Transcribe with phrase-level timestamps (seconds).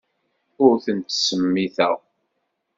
[0.63, 1.95] Ur ten-ttsemmiteɣ.